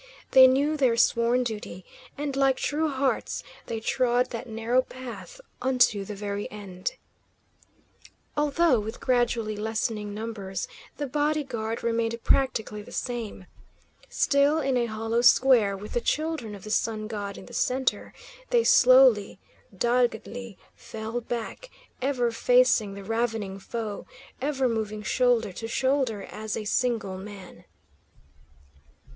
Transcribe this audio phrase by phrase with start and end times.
[0.31, 1.85] They knew their sworn duty,
[2.17, 6.95] and like true hearts they trod that narrow path unto the very end.
[8.35, 10.67] Although with gradually lessening numbers,
[10.97, 13.45] the body guard remained practically the same.
[14.09, 18.11] Still in a hollow square, with the Children of the Sun God in the centre,
[18.49, 19.37] they slowly,
[19.71, 21.69] doggedly fell back,
[22.01, 24.07] ever facing the ravening foe,
[24.41, 27.65] ever moving shoulder to shoulder as a single man.